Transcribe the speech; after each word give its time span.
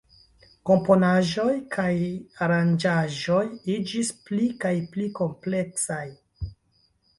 Komponaĵoj 0.69 1.53
kaj 1.75 1.91
aranĝaĵoj 2.47 3.45
iĝis 3.75 4.11
pli 4.25 4.49
kaj 4.67 4.75
pli 4.97 5.09
kompleksaj. 5.23 6.05